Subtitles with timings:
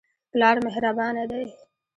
[0.31, 1.45] پلار مهربانه دی.